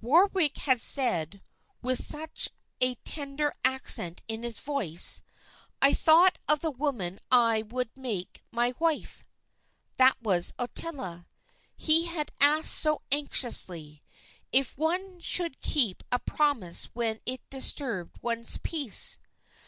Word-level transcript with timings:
Warwick 0.00 0.56
had 0.56 0.82
said, 0.82 1.44
with 1.80 2.02
such 2.02 2.48
a 2.80 2.96
tender 3.04 3.54
accent 3.64 4.20
in 4.26 4.42
his 4.42 4.58
voice, 4.58 5.22
"I 5.80 5.94
thought 5.94 6.38
of 6.48 6.58
the 6.58 6.72
woman 6.72 7.20
I 7.30 7.62
would 7.62 7.96
make 7.96 8.42
my 8.50 8.74
wife." 8.80 9.22
That 9.96 10.20
was 10.20 10.54
Ottila. 10.58 11.28
He 11.76 12.06
had 12.06 12.32
asked 12.40 12.74
so 12.74 13.02
anxiously, 13.12 14.02
"If 14.50 14.76
one 14.76 15.20
should 15.20 15.60
keep 15.60 16.02
a 16.10 16.18
promise 16.18 16.86
when 16.86 17.20
it 17.24 17.48
disturbed 17.48 18.18
one's 18.20 18.58
peace?" 18.64 19.20